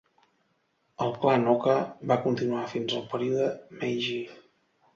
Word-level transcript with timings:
El 1.05 1.13
clan 1.25 1.45
Oka 1.51 1.75
va 2.13 2.19
continuar 2.25 2.65
fins 2.73 2.99
el 3.01 3.07
període 3.15 3.53
Meiji. 3.79 4.21